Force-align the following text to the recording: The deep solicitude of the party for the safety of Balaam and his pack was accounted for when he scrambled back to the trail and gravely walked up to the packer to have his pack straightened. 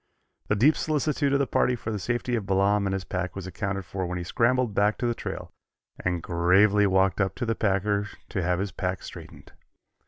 The 0.47 0.55
deep 0.55 0.75
solicitude 0.77 1.31
of 1.31 1.37
the 1.37 1.45
party 1.45 1.75
for 1.75 1.91
the 1.91 1.99
safety 1.99 2.33
of 2.35 2.47
Balaam 2.47 2.87
and 2.87 2.93
his 2.95 3.03
pack 3.03 3.35
was 3.35 3.45
accounted 3.45 3.85
for 3.85 4.07
when 4.07 4.17
he 4.17 4.23
scrambled 4.23 4.73
back 4.73 4.97
to 4.97 5.05
the 5.05 5.13
trail 5.13 5.51
and 6.03 6.23
gravely 6.23 6.87
walked 6.87 7.21
up 7.21 7.35
to 7.35 7.45
the 7.45 7.53
packer 7.53 8.07
to 8.29 8.41
have 8.41 8.57
his 8.57 8.71
pack 8.71 9.03
straightened. 9.03 9.51